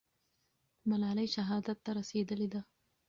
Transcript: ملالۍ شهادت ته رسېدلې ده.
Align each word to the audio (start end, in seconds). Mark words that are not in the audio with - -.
ملالۍ 0.89 1.27
شهادت 1.35 1.77
ته 1.85 1.91
رسېدلې 1.99 2.47
ده. 2.53 2.61